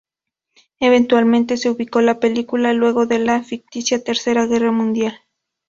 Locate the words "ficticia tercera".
3.43-4.47